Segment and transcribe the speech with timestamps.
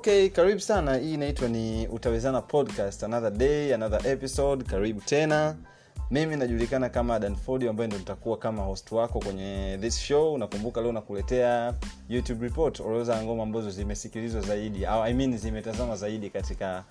[0.00, 0.96] okay karibu sana.
[0.96, 3.02] Hii inaitwa ni utawezana podcast.
[3.04, 4.64] Another day another episode.
[4.64, 5.56] Karibu tena.
[6.10, 10.38] Mimi najulikana kama danford ambaye ndo nitakuwa kama host wako kwenye this show.
[10.38, 11.74] Nakumbuka leo nakuletea
[12.08, 16.84] youtube report orodha ya ngoma ambazo zimesikilizwa zaidi I mean zimetazama zaidi katika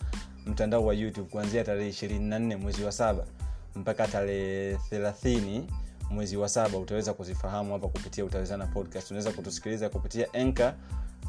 [0.46, 3.26] mtandao wa youtube kuanzia tarehe 24 mwezi wa saba
[3.76, 5.62] mpaka tarehe 30
[6.10, 6.78] mwezi wa saba.
[6.78, 9.12] Utaweza kuzifahamu hapa kupitia utawezana podcast.
[9.12, 10.76] Unaweza kutusikiliza kupitia enka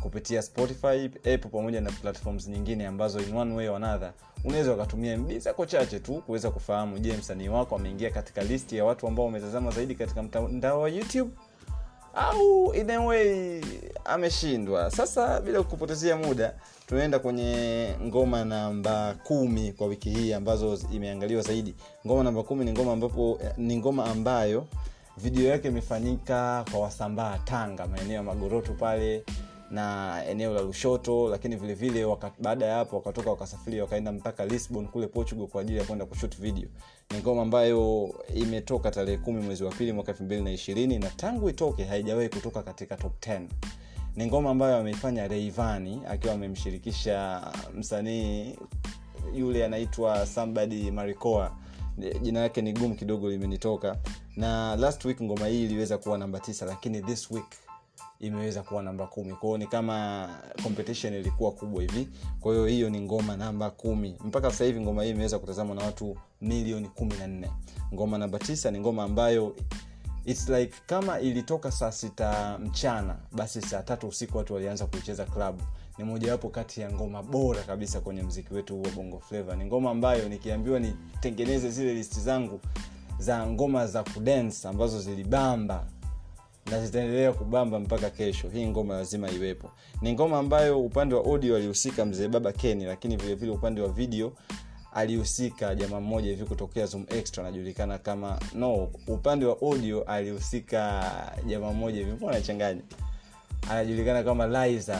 [0.01, 4.13] kupitia spotify apple pamoja na platforms nyingine ambazo in one way or another
[4.45, 8.85] unaweza ukatumia mb zako chache tu kuweza kufahamu je msanii wako ameingia katika listi ya
[8.85, 11.31] watu ambao wametazama zaidi katika mtandao wa youtube?
[12.15, 12.75] Au
[13.07, 13.61] way
[14.05, 14.91] ameshindwa.
[14.91, 16.55] Sasa bila kupotezea muda
[16.87, 21.75] tunaenda kwenye ngoma namba kumi kwa wiki hii ambazo imeangaliwa zaidi.
[22.07, 24.67] Ngoma namba kumi ni ngoma ambapo ni ngoma ambayo
[25.17, 29.25] video yake imefanyika kwa wasambaa tanga maeneo ya magoroto pale
[29.71, 34.89] na eneo la lushoto lakini vile vile baada ya hapo wakatoka wakasafiri wakaenda mpaka lisbon
[34.89, 36.69] kule portugal kwa ajili ya kwenda kushut video.
[37.11, 41.51] Ni ngoma ambayo imetoka tarehe kumi mwezi wa pili mwaka elfu na ishirini na tangu
[41.51, 43.41] itoke haijawahi kutoka katika top 10
[44.17, 47.43] ni ngoma ambayo ameifanya reivani akiwa amemshirikisha
[47.75, 48.59] msanii
[49.35, 51.57] yule anaitwa somebody maricoa.
[52.23, 53.97] Jina lake ni gumu kidogo limenitoka.
[54.37, 57.47] Na last week ngoma hii iliweza kuwa namba tisa lakini this week
[58.21, 59.33] imeweza kuwa namba kumi.
[59.35, 60.29] Kwao ni kama
[60.63, 62.09] competition ilikuwa kubwa hivi.
[62.41, 64.17] Kwa hiyo hiyo ni ngoma namba kumi.
[64.25, 67.51] Mpaka sasa hivi ngoma hii imeweza kutazamwa na watu milioni kumi na nne.
[67.95, 69.57] Ngoma namba tisa ni ngoma ambayo
[70.25, 75.63] its like kama ilitoka saa sita mchana basi saa tatu usiku watu walianza kuicheza klabu
[75.99, 79.91] ni mojawapo kati ya ngoma bora kabisa kwenye mziki wetu wa bongo flavo ni ngoma
[79.91, 82.61] ambayo nikiambiwa nitengeneze zile listi zangu
[83.19, 85.87] za ngoma za kudance ambazo zilibamba
[86.71, 88.49] na zitaendelea kubamba mpaka kesho.
[88.49, 89.71] Hii ngoma lazima iwepo.
[90.03, 93.89] Ni ngoma ambayo upande wa audio alihusika mzee baba keni lakini vilevile vile upande wa
[93.89, 94.33] video
[94.95, 101.05] alihusika jamaa mmoja hivi kutokea zoom extra anajulikana kama no upande wa audio alihusika
[101.47, 102.81] jamaa mmoja hivi mbona nachanganya
[103.71, 104.99] anajulikana kama liza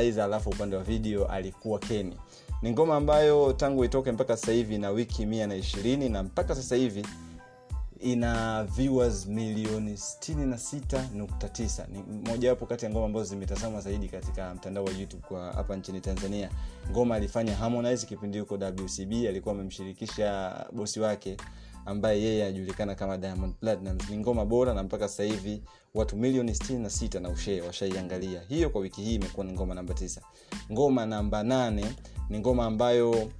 [0.00, 2.16] liza alafu upande wa video alikuwa keni
[2.62, 6.54] ni ngoma ambayo tangu itoke mpaka sasa hivi na wiki mia na ishirini na mpaka
[6.54, 7.06] sasa hivi
[8.00, 14.90] ina viewers milioni 66.9 ni mojawapo kati ya ngoma ambazo zimetazama zaidi katika mtandao wa
[14.92, 16.50] youtube kwa hapa nchini tanzania.
[16.90, 21.36] Ngoma alifanya harmonize kipindi huko wcb alikuwa amemshirikisha bosi wake
[21.86, 25.62] ambaye yeye anajulikana kama diamond platinums ni ngoma bora na mpaka sasa hivi
[25.94, 28.40] watu milioni 66 na ushee washaiangalia.
[28.48, 30.20] Hiyo kwa wiki hii imekuwa ni ngoma namba 9
[30.72, 31.84] ngoma namba 8
[32.30, 33.30] ni ngoma ambayo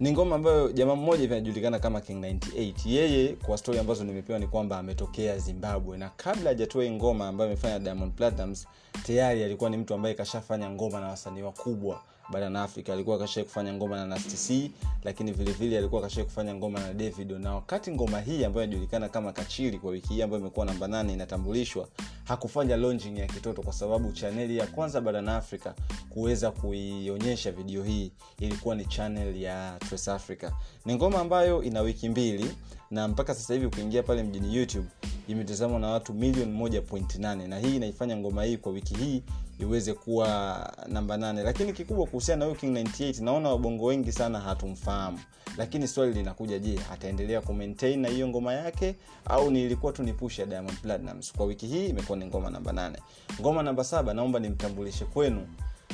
[0.00, 4.46] ni ngoma ambayo jamaa mmoja hivi kama king 98 yeye kwa stori ambazo nimepewa ni
[4.46, 5.98] kwamba ametokea zimbabwe.
[5.98, 8.66] Na kabla hajatoa hii ngoma ambayo amefanya diamond platinums
[9.06, 12.00] tayari alikuwa ni mtu ambaye kashafanya ngoma na wasanii wakubwa
[12.32, 12.92] barani afrika.
[12.92, 14.70] Alikuwa kashai kufanya ngoma na nastc
[15.04, 17.38] lakini vilevile vile alikuwa kashai kufanya ngoma na davido.
[17.38, 21.12] Na wakati ngoma hii ambayo inajulikana kama kachiri kwa wiki hii ambayo imekuwa namba nane
[21.12, 21.88] inatambulishwa
[22.28, 25.74] hakufanya launching ya kitoto kwa sababu chaneli ya kwanza barani afrika
[26.10, 30.50] kuweza kuionyesha video hii ilikuwa ni chanel ya Trace africa.
[30.84, 32.50] Ni ngoma ambayo ina wiki mbili
[32.90, 34.86] na mpaka sasa hivi ukiingia pale mjini youtube
[35.28, 39.22] imetazamwa na watu milioni 1.8 na hii inaifanya ngoma hii kwa wiki hii
[39.58, 40.58] iweze kuwa
[40.88, 41.42] namba nane.
[41.42, 45.18] Lakini kikubwa kuhusiana na huyu king 98 naona wabongo wengi sana hatumfahamu.
[45.56, 48.94] Lakini swali linakuja je ataendelea kumaintain na hiyo ngoma yake
[49.24, 52.98] au nilikuwa tu nipush diamond platinums kwa wiki hii imekuwa ni ngoma namba nane.
[53.40, 55.46] Ngoma namba saba naomba nimtambulishe kwenu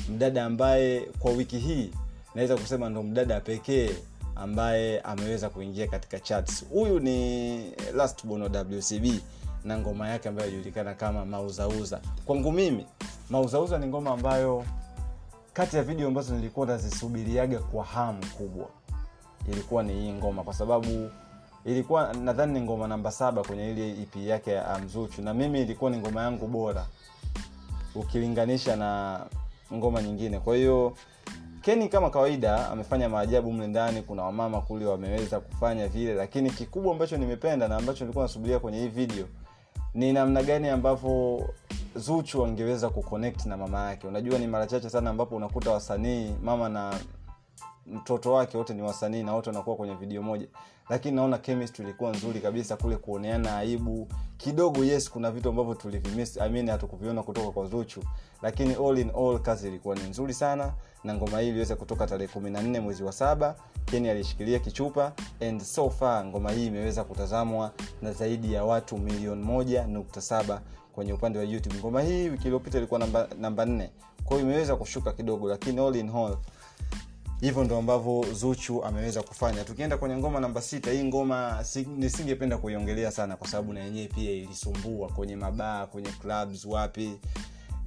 [0.08, 1.90] mdada ambaye kwa wiki hii
[2.34, 3.90] naweza kusema ndo mdada pekee
[4.36, 7.58] ambaye ameweza kuingia katika chats huyu ni
[7.94, 9.06] last bono wcb
[9.64, 12.00] na ngoma yake ambayo inajulikana kama mauzauza.
[12.24, 12.86] Kwangu mimi
[13.30, 14.64] mauzauza ni ngoma ambayo
[15.52, 18.66] kati ya video ambazo nilikuwa nazisubiriaga kwa hamu kubwa
[19.52, 20.42] ilikuwa ni hii ngoma.
[20.42, 21.10] Kwa sababu
[21.64, 25.90] ilikuwa nadhani ni ngoma namba saba kwenye ile ep yake ya mzuchu na mimi ilikuwa
[25.90, 26.86] ni ngoma yangu bora
[27.94, 29.20] ukilinganisha na
[29.74, 30.38] ngoma nyingine.
[30.38, 30.92] Kwa hiyo
[31.60, 36.92] keni kama kawaida amefanya maajabu mle ndani kuna wamama kule wameweza kufanya vile lakini kikubwa
[36.92, 39.26] ambacho nimependa na ambacho nilikuwa nasubiria kwenye hii video
[39.94, 41.48] ni namna gani ambavyo
[41.94, 44.06] zuchu angeweza kuconnect na mama yake?
[44.06, 46.94] Unajua ni mara chache sana ambapo unakuta wasanii mama na
[47.86, 50.46] mtoto wake wote ni wasanii na wote wanakuwa kwenye video moja
[50.92, 54.08] lakini naona chemistry ilikuwa nzuri kabisa kule kuoneana aibu.
[54.36, 56.38] Kidogo yes kuna vitu ambavyo tulivimiss.
[56.40, 58.02] I hatukuviona kutoka kwa zuchu.
[58.42, 60.72] Lakini all in all kazi ilikuwa ni nzuri sana.
[61.04, 63.56] Na ngoma hii iliweza kutoka tarehe kumi na nne mwezi wa saba.
[63.84, 65.12] Keni alishikilia kichupa.
[65.40, 67.72] And so far ngoma hii imeweza kutazamwa
[68.02, 70.60] na zaidi ya watu milioni moja nukta saba
[70.92, 71.76] kwenye upande wa youtube.
[71.78, 73.90] Ngoma hii wiki iliyopita ilikuwa namba namba nne.
[74.24, 76.36] Kwao imeweza kushuka kidogo lakini all in all
[77.42, 79.64] hivyo ndo ambavyo zuchu ameweza kufanya.
[79.64, 84.06] Tukienda kwenye ngoma namba sita hii ngoma si, nisingependa kuiongelea sana kwa sababu na yenyewe
[84.08, 87.12] pia ilisumbua kwenye mabaa kwenye clubs wapi.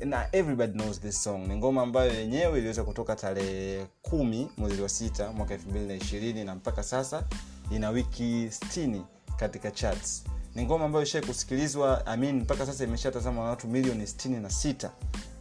[0.06, 1.48] Na everybody knows this song.
[1.48, 5.94] Ni ngoma ambayo yenyewe iliweza kutoka tarehe kumi mwezi wa sita mwaka elfu mbili na
[5.96, 7.24] ishirini na mpaka sasa
[7.72, 9.02] ina wiki stini
[9.38, 10.24] katika charts.
[10.56, 14.50] Ni ngoma ambayo ishai kusikilizwa I mean, mpaka sasa imeshatazama na watu milioni stini na
[14.50, 14.92] sita.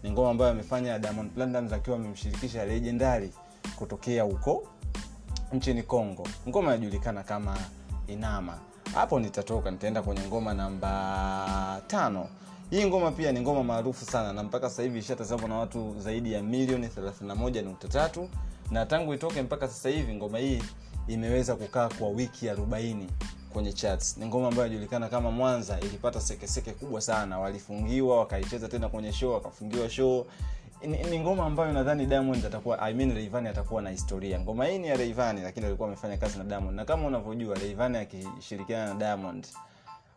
[0.03, 3.31] Ni ngoma ambayo amefanya diamond Platnumz akiwa amemshirikisha legendary
[3.77, 4.69] kutokea huko
[5.53, 7.57] nchini congo ngoma inajulikana kama
[8.07, 8.59] inama.
[8.95, 12.29] Hapo nitatoka nitaenda kwenye ngoma namba tano.
[12.71, 16.33] Hii ngoma pia ni ngoma maarufu sana na mpaka sasa hivi ishatazamwa na watu zaidi
[16.33, 18.27] ya milioni 31.3
[18.71, 20.63] na tangu itoke mpaka sasa hivi ngoma hii
[21.09, 22.97] imeweza kukaa kwa wiki 40
[23.53, 24.17] kwenye charts.
[24.17, 25.81] Ni ngoma ambayo inajulikana kama mwanza.
[25.81, 27.39] Ilipata sekeseke kubwa sana.
[27.39, 30.27] Walifungiwa wakaicheza tena kwenye show wakafungiwa show
[30.87, 34.41] ni, ni ngoma ambayo nadhani diamond atakuwa I mean Rayvanny atakuwa na historia.
[34.41, 36.77] Ngoma hii ni ya Rayvanny lakini alikuwa amefanya kazi na diamond.
[36.77, 39.47] Na kama unavyojua Rayvanny akishirikiana na diamond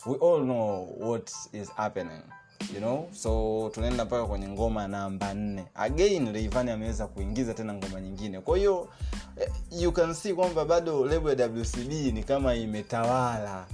[0.06, 2.22] we all know what is happening
[2.74, 3.08] you know?
[3.14, 5.66] So tunaenda mpaka kwenye ngoma namba nne.
[5.76, 8.42] Again Rayvanny ameweza kuingiza tena ngoma nyingine.
[8.42, 8.88] Kwa hiyo
[9.42, 13.66] eh, you can see kwamba bado lebo ya wcb ni kama imetawala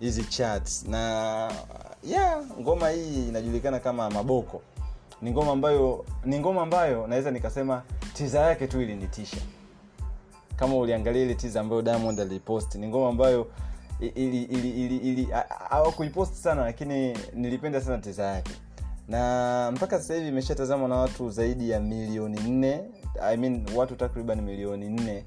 [0.00, 0.84] hizi charts.
[0.88, 0.98] Na
[2.04, 4.62] yeah ngoma hii inajulikana kama maboko
[5.22, 7.82] ni ngoma ambayo ni ngoma ambayo naweza nikasema
[8.14, 9.36] tiza yake tu ilinitisha.
[10.56, 13.46] Kama uliangalia ile tiza ambayo diamond alipost ni ngoma ambayo
[14.00, 15.28] ili ili ili ili
[15.68, 18.52] hawakuipost sana lakini nilipenda sana tiza yake.
[19.08, 22.80] Na mpaka sasa hivi imeshatazamwa na watu zaidi ya milioni nne
[23.22, 25.24] I mean, watu takriban milioni nne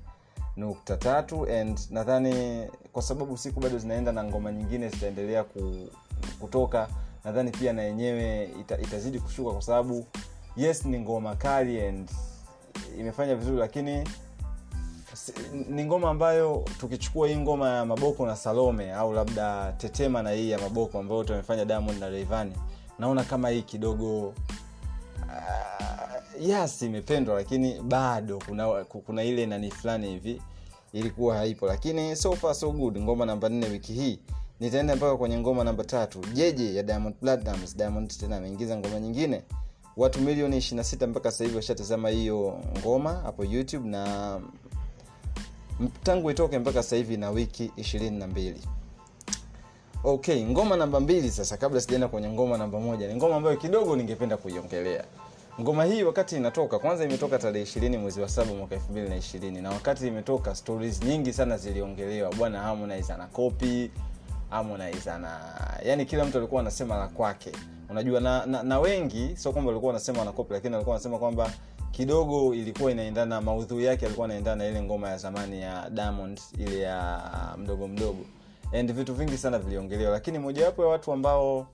[0.57, 5.73] nukta tatu and nadhani kwa sababu siku bado zinaenda na ngoma nyingine zitaendelea ku,
[6.39, 6.87] kutoka
[7.25, 10.05] nadhani pia na yenyewe ita, itazidi kushuka kwa sababu
[10.57, 12.09] yes ni ngoma kali and
[12.99, 14.07] imefanya vizuri lakini
[15.69, 20.49] ni ngoma ambayo tukichukua hii ngoma ya maboko na salome au labda tetema na hii
[20.51, 22.53] ya maboko ambayo tumefanya diamond na reivani
[22.99, 24.33] naona kama hii kidogo uh,
[26.47, 30.41] yes imependwa lakini bado kuna, kuna ile nani fulani hivi
[30.93, 34.19] ilikuwa haipo lakini so far so good ngoma namba nne wiki hii
[34.59, 36.19] nitaenda mpaka kwenye ngoma namba tatu.
[36.33, 37.75] Jeje ya diamond Platnumz.
[37.77, 39.41] diamond tena ameingiza ngoma nyingine.
[39.97, 44.39] Watu milioni 26 mpaka hivi washatazama hiyo ngoma hapo youtube na
[46.03, 48.61] tangu itoke mpaka hivi na wiki ishirini na mbili.
[50.03, 53.07] Okay ngoma namba mbili sasa kabla sijaenda kwenye ngoma namba moja.
[53.07, 55.03] Ni ngoma ambayo kidogo ningependa kuiongelea.
[55.61, 59.15] Ngoma hii wakati inatoka kwanza imetoka tarehe ishirini mwezi wa saba mwaka elfu mbili na
[59.15, 59.61] ishirini.
[59.61, 62.33] Na wakati imetoka stories nyingi sana ziliongelewa.
[62.33, 63.91] Bwana harmonize ana kopi
[64.49, 65.39] harmonize ana
[65.85, 67.51] yani kila mtu alikuwa anasema la kwake.
[67.89, 71.51] Unajua na, na, na wengi sio kwamba walikuwa wanasema wanakopi lakini walikuwa wanasema kwamba
[71.91, 76.79] kidogo ilikuwa inaendana maudhui yake alikuwa anaendana na ile ngoma ya zamani ya diamond ile
[76.79, 77.21] ya
[77.57, 78.25] mdogo mdogo.
[78.73, 81.67] And vitu vingi sana viliongelewa lakini mojawapo ya watu ambao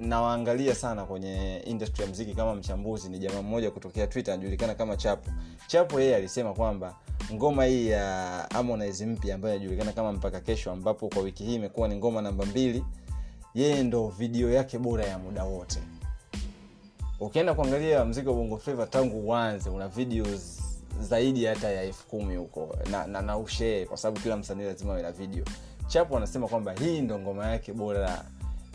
[0.00, 4.96] nawaangalia sana kwenye industry ya mziki kama mchambuzi ni jamaa mmoja kutokea twitter anajulikana kama
[4.96, 5.30] chapo.
[5.66, 6.94] Chapo yeye alisema kwamba
[7.32, 8.02] ngoma hii ya
[8.52, 12.46] harmonize mpya ambayo inajulikana kama mpaka kesho ambapo kwa wiki hii imekuwa ni ngoma namba
[12.46, 12.84] mbili
[13.54, 15.78] yeye ndo video yake bora ya muda wote.
[17.20, 20.60] Ukienda kuangalia mziki wa bongo flava tangu uanze una videos
[21.00, 24.92] zaidi hata ya elfu kumi huko na, na, na ushee kwa sababu kila msanii lazima
[24.92, 25.44] awe na video.
[25.86, 28.24] Chapo anasema kwamba hii ndo ngoma yake bora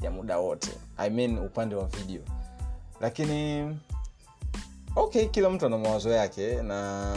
[0.02, 0.72] ya muda wote.
[0.98, 2.22] I mean upande wa video.
[3.02, 3.66] Lakini
[4.96, 7.14] okay kila mtu ana mawazo yake na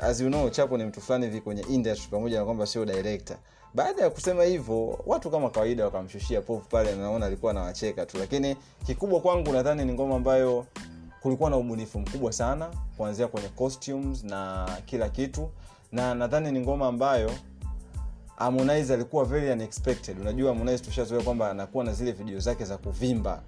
[0.00, 3.36] as you know chapo ni mtu fulani hivi kwenye industry pamoja na kwamba sio director.
[3.74, 8.18] Baada ya kusema hivyo watu kama kawaida wakamshushia povu pale naona alikuwa anawacheka tu.
[8.18, 8.56] Lakini
[8.86, 10.66] kikubwa kwangu nadhani ni ngoma ambayo
[11.20, 15.48] kulikuwa na ubunifu mkubwa sana kuanzia kwenye costumes na kila kitu.
[15.92, 17.30] Na nadhani ni ngoma ambayo
[18.36, 20.20] harmonize alikuwa very unexpected.
[20.20, 23.42] Unajua harmonize tushazoea kwamba anakuwa na zile video zake za kuvimba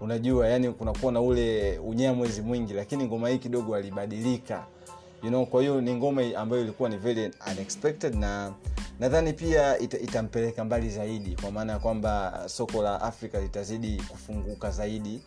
[0.00, 4.66] unajua yani kunakuwa na ule unyamwezi mwingi lakini ngoma hii kidogo alibadilika.
[5.22, 8.52] You know kwa hiyo ni ngoma ambayo ilikuwa ni very unexpected na
[9.00, 14.70] nadhani pia ita, itampeleka mbali zaidi kwa maana ya kwamba soko la afrika litazidi kufunguka
[14.70, 15.22] zaidi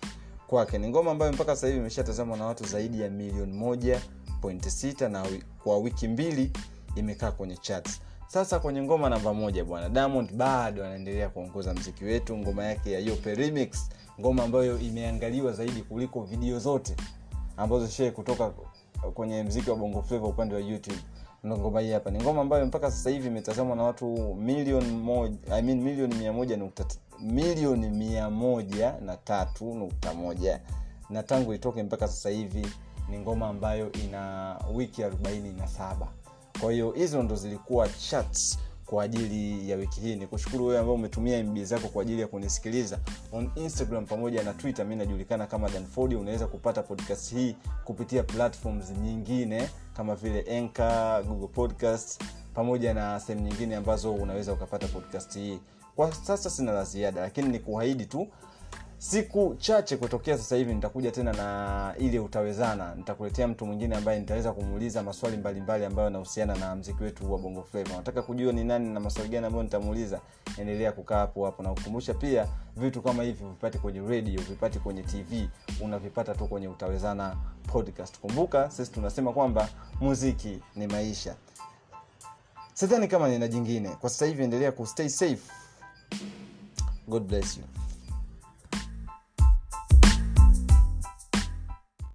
[0.48, 0.77] kwake.
[0.77, 4.01] Ni ngoma ambayo mpaka sasa hivi imeshatazamwa na watu zaidi ya milioni moja
[4.42, 5.25] point sita na
[5.63, 6.51] kwa wiki mbili
[6.96, 8.01] imekaa kwenye charts
[8.34, 13.00] sasa kwenye ngoma namba moja bwana diamond bado anaendelea kuongoza mziki wetu ngoma yake ya
[13.00, 16.96] yope remix ngoma ambayo imeangaliwa zaidi kuliko video zote
[17.58, 18.52] ambazo shee kutoka
[19.13, 20.98] kwenye mziki wa bongo flava upande wa youtube.
[21.48, 25.62] Ngoma hii hapa ni ngoma ambayo mpaka sasa hivi imetazamwa na watu milioni moja I
[25.62, 26.86] mean, milioni mia moja nukta
[27.20, 30.60] milioni mia moja na tatu nukta moja.
[31.10, 32.68] Na tangu itoke mpaka sasa hivi
[33.10, 36.08] ni ngoma ambayo ina wiki arobaini na saba
[36.63, 40.15] kwa hiyo hizo ndo zilikuwa charts kwa ajili ya wiki hii.
[40.15, 43.00] Ni kushukuru wewe ambao umetumia mb zako kwa ajili ya kunisikiliza.
[43.32, 48.91] On instagram pamoja na twitter mi najulikana kama danford unaweza kupata podcast hii kupitia platforms
[48.91, 52.22] nyingine kama vile anchor google podcast
[52.53, 55.60] pamoja na sehemu nyingine ambazo unaweza ukapata podcast hii.
[55.96, 58.27] Kwa sasa sina la ziada lakini ni kuahidi tu
[59.10, 62.95] siku chache kutokea sasa hivi nitakuja tena na ile utawezana.
[62.95, 67.63] Nitakuletea mtu mwingine ambaye nitaweza kumuuliza maswali mbalimbali ambayo yanahusiana na mziki wetu wa bongo
[67.63, 67.95] flava.
[67.95, 70.19] Nataka kujua ni nani na maswali gani ambayo nitamuuliza.
[70.57, 75.03] Endelea kukaa hapo hapo na kukumbusha pia vitu kama hivi vipate kwenye radio vipate kwenye
[75.03, 75.50] tv
[75.81, 77.36] unavipata tu kwenye utawezana
[77.67, 78.19] podcast.
[78.19, 79.69] Kumbuka sisi tunasema kwamba
[80.01, 81.36] muziki ni maisha.
[82.74, 83.89] Sidhani kama nina jingine.
[83.89, 85.51] Kwa sasa hivi endelea kustay safe.
[87.07, 87.83] God bless you